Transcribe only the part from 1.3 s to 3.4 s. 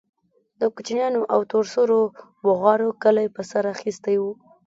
او تور سرو بوغارو کلى